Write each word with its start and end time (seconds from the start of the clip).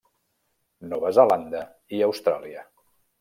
Nova 0.93 1.11
Zelanda 1.17 1.61
i 1.99 1.99
Austràlia. 2.07 2.65